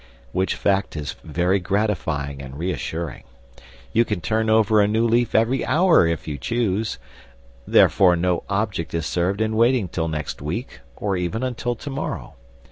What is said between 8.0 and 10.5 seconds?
no object is served in waiting till next